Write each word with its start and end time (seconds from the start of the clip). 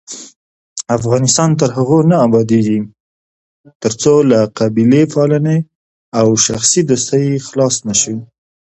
افغانستان 0.97 1.49
تر 1.59 1.69
هغو 1.77 1.99
نه 2.11 2.17
ابادیږي، 2.27 2.79
ترڅو 3.83 4.13
له 4.31 4.39
قبیلې 4.57 5.03
پالنې 5.13 5.57
او 6.19 6.27
شخصي 6.45 6.81
دوستۍ 6.89 7.27
خلاص 7.47 7.75
نشو. 7.87 8.15